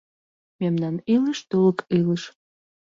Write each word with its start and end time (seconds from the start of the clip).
Мемнан 0.59 0.95
илыш— 1.13 1.39
тулык 1.49 1.79
илыш 1.97 2.23